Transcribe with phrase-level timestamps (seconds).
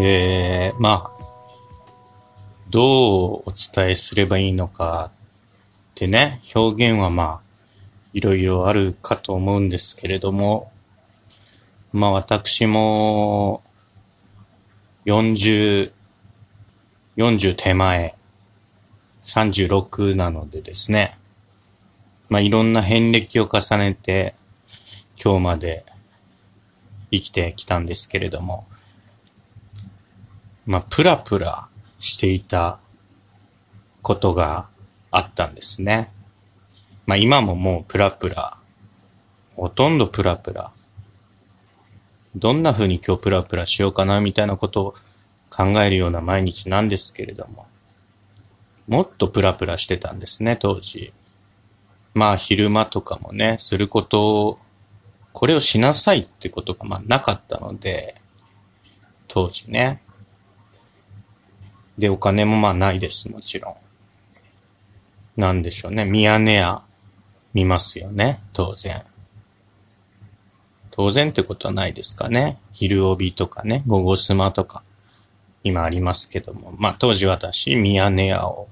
[0.00, 1.24] えー、まあ、
[2.70, 5.18] どうお伝えすればいいのかっ
[5.96, 7.64] てね、表現はまあ、
[8.12, 10.70] いろいろあるかと思うんですけれども、
[11.92, 13.60] まあ私も、
[15.04, 15.90] 40、
[17.16, 18.14] 40手前、
[19.24, 21.18] 36なのでですね、
[22.28, 24.36] まあいろんな遍歴を重ねて、
[25.20, 25.84] 今日まで
[27.10, 28.64] 生きてきたんですけれども、
[30.68, 31.66] まあプラプラ
[31.98, 32.78] していた
[34.02, 34.66] ことが
[35.10, 36.10] あったんですね。
[37.06, 38.58] まあ今ももうプラプラ、
[39.56, 40.70] ほとんどプラプラ。
[42.36, 44.94] どんな風に今日プラプラしようかなみたいなことを
[45.48, 47.66] 考えるような毎日なんですけれども、
[48.88, 51.14] もっとプラプラしてたんですね、当時。
[52.12, 54.58] まあ昼間とかもね、することを、
[55.32, 58.16] これをしなさいってことがまあなかったので、
[59.28, 60.02] 当時ね。
[61.98, 63.70] で、お金もまあないです、もちろ
[65.36, 65.40] ん。
[65.40, 66.04] なんでしょうね。
[66.04, 66.82] ミヤネ屋
[67.54, 69.02] 見ますよね、当然。
[70.90, 72.58] 当然ってことはないですかね。
[72.72, 74.82] 昼帯とかね、午後スマとか、
[75.62, 76.72] 今ありますけども。
[76.78, 78.68] まあ当時私、ミヤネ屋を、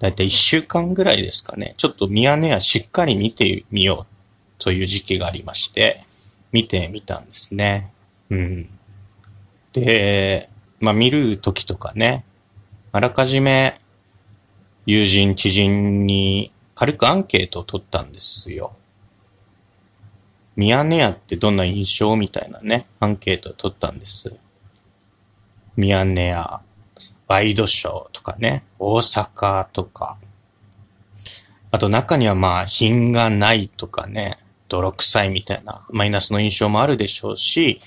[0.00, 1.74] だいたい一週間ぐらいですかね。
[1.76, 6.04] ちょっとミヤネ屋しっかり見てみようという時期がありまして、
[6.52, 7.90] 見てみたんですね。
[8.30, 8.68] うん。
[9.72, 10.48] で、
[10.84, 12.24] まあ見るときとかね、
[12.92, 13.80] あらかじめ
[14.86, 18.72] 友人、知人に軽くアンケートを取ったんですよ。
[20.56, 24.38] ミヤネ屋ってどんな印象みたいなね、アンケートを取ったんです。
[25.76, 26.60] ミヤネ屋、
[27.26, 30.18] ワイドショーとかね、大阪とか。
[31.70, 37.80] あと中にはまあ、品がないとかね、泥臭いみたいなマイナスの印象もあるでしょうし、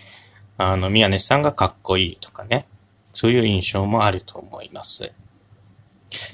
[0.58, 2.66] あの、宮根さんがかっこいいとかね、
[3.18, 5.12] そういう印象もあると思います。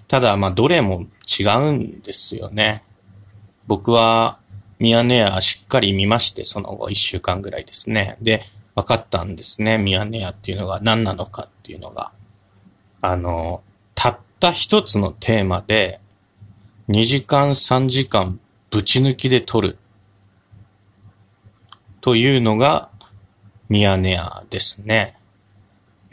[0.09, 1.05] ただ、まあ、どれも
[1.39, 2.83] 違うんですよね。
[3.67, 4.37] 僕は、
[4.79, 8.17] ミヤネ屋しっかり見まして、その後一週間ぐらいですね。
[8.21, 8.43] で、
[8.75, 9.77] 分かったんですね。
[9.77, 12.11] ミヤネ屋っていうのが何なのかっていうのが。
[12.99, 13.63] あの、
[13.95, 16.01] たった一つのテーマで、
[16.89, 19.77] 2時間3時間ぶち抜きで撮る。
[22.01, 22.89] というのが、
[23.69, 25.15] ミヤネ屋ですね。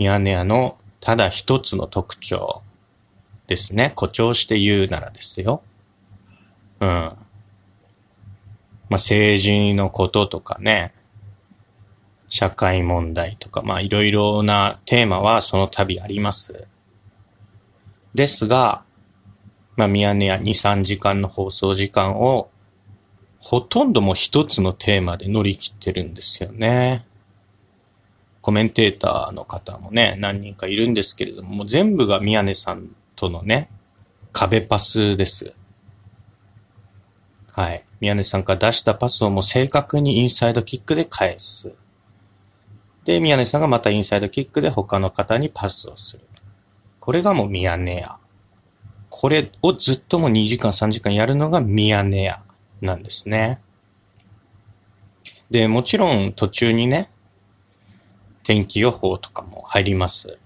[0.00, 2.62] ミヤネ屋のただ一つの特徴。
[3.46, 3.88] ですね。
[3.96, 5.62] 誇張して言うならですよ。
[6.80, 6.88] うん。
[6.88, 7.16] まあ、
[8.92, 10.94] 政治のこととかね、
[12.28, 16.66] 社会問題とか、まあ、いろいろなテーマはその度あります。
[18.14, 18.84] ですが、
[19.76, 22.48] まあ、ミヤネ屋2、3時間の放送時間を、
[23.38, 27.04] ほとんども一つのテーマで乗り切ってるんですよね。
[28.50, 33.70] コメンテーターの方もね、何人かいるんですけれども、もう全部が宮根さんとのね、
[34.32, 35.54] 壁パスです。
[37.52, 37.84] はい。
[38.00, 41.76] 宮根さんから出したパスをもう正確にインサイドキックで返す。
[43.04, 46.24] で、宮根さんがまたインサイドキックで他の方にパスをする。
[46.98, 48.18] これがもうミヤネ屋。
[49.10, 52.42] これをずっともう2時間3時間やるのがミヤネ屋
[52.80, 53.60] なんですね。
[55.52, 57.12] で、もちろん途中にね、
[58.42, 60.38] 天気予報とかも入ります。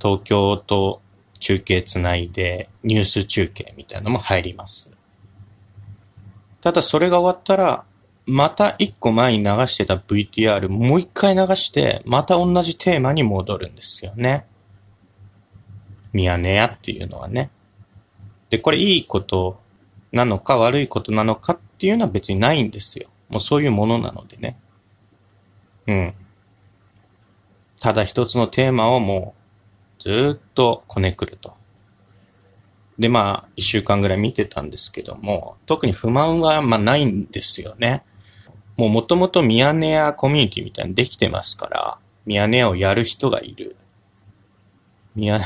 [0.00, 1.00] 東京と
[1.38, 4.96] 中継つないで、ニュース中継みたいなのも入ります。
[6.60, 7.84] ただそれが終わったら、
[8.26, 14.46] また一個前に流してた VTR もう一回流して、また同じテーマに戻るんですよね。
[16.12, 17.50] ミヤネ屋っていうのはね。
[18.50, 19.60] で、これいいこと
[20.12, 23.08] なのか悪いことなのかっていうのは別にないんですよ。
[23.28, 24.58] もうそういうものなのでね。
[25.86, 26.14] うん。
[27.86, 29.36] ただ一つのテーマをも
[30.00, 31.54] うずっとこねくると。
[32.98, 38.02] で、まあ、一週間ぐらい見てたんですけども、特に不満は、まあ、ないんですよね。
[38.76, 43.76] もう元々ミヤネ屋コミュニティみたいにできてますから、ミヤネ屋をやる人がいる。
[45.14, 45.38] ミヤ、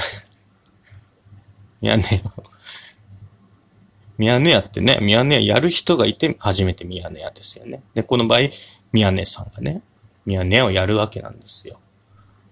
[1.82, 2.18] ミヤネ屋、
[4.16, 7.82] ミヤネ屋ってね、ミヤネ屋やる人がいて初めてミヤネ屋ですよね。
[7.92, 8.48] で、この場合、
[8.92, 9.82] ミヤネさんがね、
[10.24, 11.78] ミヤネ屋をやるわけなんですよ。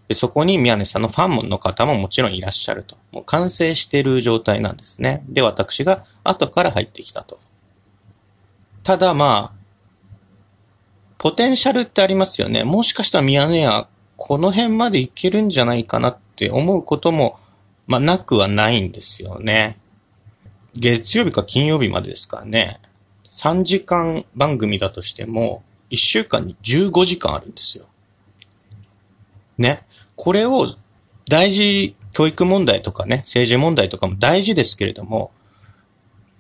[0.09, 2.97] で、そこに宮根さんのファンの方ももちろんいらっしゃると。
[3.13, 5.23] もう完成してる状態なんですね。
[5.29, 7.39] で、私が後から入ってきたと。
[8.83, 9.59] ただまあ、
[11.19, 12.65] ポテンシャルってありますよね。
[12.65, 17.39] もしかしたら宮根はこの辺までいけるんじゃないかなって思うことも、
[17.87, 19.77] まあなくはないんですよね。
[20.75, 22.81] 月曜日か金曜日までですからね。
[23.25, 27.87] 3時間番組だとしても、1週間に15時間あるんですよ。
[29.59, 29.85] ね。
[30.19, 30.67] これを
[31.31, 35.31] 大事、教育問題とかね、政治問題とかも大事ですけれども、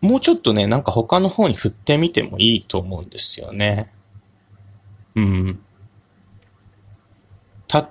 [0.00, 3.90] もうちょっとね、なんか他の方に振ってみてもいいと思うんですよね。
[5.14, 5.60] うん。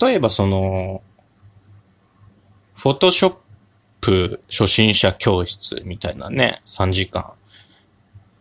[0.01, 1.01] 例えばその、
[2.75, 3.36] フォトショッ
[4.01, 7.34] プ初心者教室みたいなね、3時間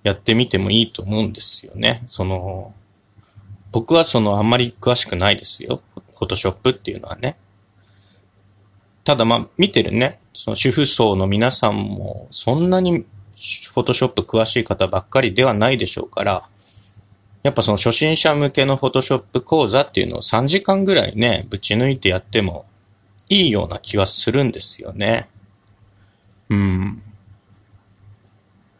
[0.02, 2.02] やってみてもいいと思うんですよね。
[2.08, 2.75] その、
[3.72, 5.82] 僕はそのあんまり詳しくないですよ。
[6.14, 7.36] フォトショップっていうのはね。
[9.04, 16.48] ただまあ見てるね、その主婦層の皆さんもそんなにフォトショップ詳しい方ばっかりではないでしょうから、
[17.42, 22.66] やっぱその初心者向けのフォトショップ講座っていうのを3時間ぐらいね、ぶち抜いてやっても
[23.28, 25.28] いいような気はするんですよね。
[26.48, 27.02] うん。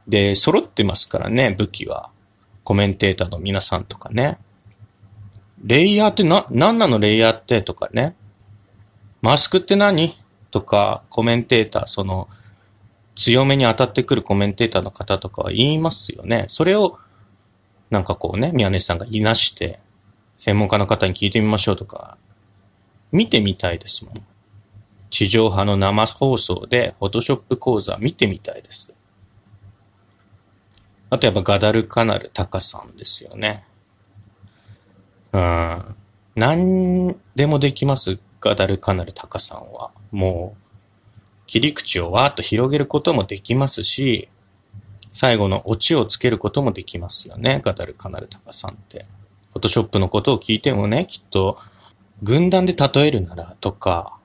[0.09, 2.11] で、揃ってますからね、武器は。
[2.65, 4.39] コメンテーターの皆さんとかね。
[5.65, 8.15] レイヤーってな、なんなのレイヤーってとかね。
[9.23, 10.15] マスクって何？
[10.51, 12.29] とか、コメンテーター、その、
[13.15, 16.45] 強めに当たってくるコメンテーターの方とかは言いますよね。
[16.49, 16.99] それを、
[17.91, 19.81] なんかこうね、宮根さんがいなして、
[20.39, 22.17] 専門家の方に聞いてみましょうとか、
[23.13, 24.15] 見てみたいですもん。
[25.09, 28.97] 地上波の生放送で、フォトショップ講座見てみたいです。
[31.09, 33.65] あとやっぱガダルカナルタカさんですよね。
[35.37, 35.95] うん。
[36.35, 39.91] 何でもできます、ガダルカナルタカさんは。
[40.11, 40.63] もう、
[41.47, 44.31] 切り口をわーっと広げることもできますし、
[45.13, 49.05] 最後のオチをつけることもできますよね、ガダルカナルタカさんって。
[49.53, 51.59] フォトショップのことを聞いてもね、きっと、
[52.23, 54.19] 軍団で例えるならとか、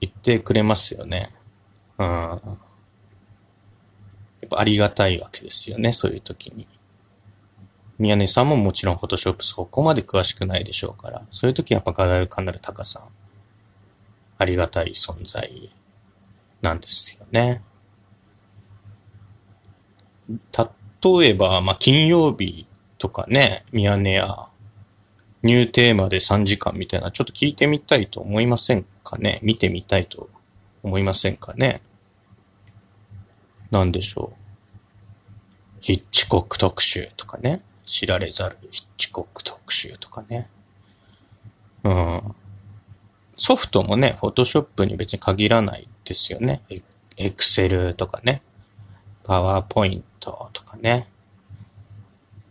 [0.00, 1.30] 言ってくれますよね。
[1.98, 2.06] うん。
[2.06, 2.40] や
[4.46, 6.66] っぱありがたいわけですよね、そういう時に。
[8.00, 13.02] 宮根さんももちろんフォトショップそこまで詳しくないでしょうから、そういう時やっぱガダルカナルタカさん、
[14.38, 15.70] ありがたい存在
[16.62, 17.62] なんですよね。
[20.28, 22.66] 例えば、まあ、金曜日
[22.98, 24.46] とかね、宮根や、
[25.42, 29.40] ニューテーマで3時間みたいな、ちょっと聞いてみたいと思いませんかね？
[29.42, 30.28] 見てみたいと
[30.82, 31.82] 思いませんかね？
[33.70, 34.40] なんでしょう。
[35.80, 37.62] ヒッチコック特集とかね。
[37.90, 40.48] 知られざるヒッチコック特集とかね。
[41.82, 42.34] うん。
[43.36, 46.62] ソフトもね、フォトショップに別に限らないですよね。
[47.16, 48.42] エクセルとかね。
[49.24, 51.08] パワーポイントとかね。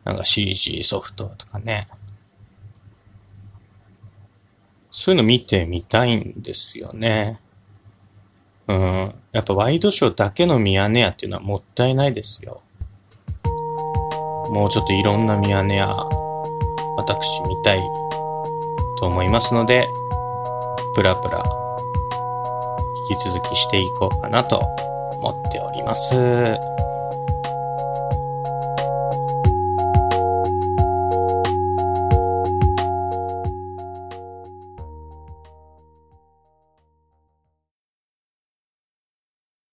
[0.04, 1.88] なんか CG ソフトとかね。
[4.92, 7.40] そういうの見てみたいんですよね。
[8.68, 9.16] うん。
[9.32, 12.62] やっぱワイドショーだけのミヤネ屋っていうのはもったいないですよ。
[14.50, 15.88] もうちょっといろんなミヤネ屋、
[16.98, 17.81] 私見たい
[18.98, 19.88] と思いますので、
[20.96, 21.44] プラプラ、
[23.10, 24.62] 引き続きしていこうかなと
[25.19, 26.89] 思っております。